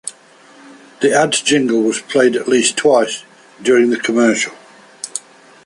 [1.01, 3.21] The ads' jingle was played at least twice
[3.61, 4.53] during the commercial.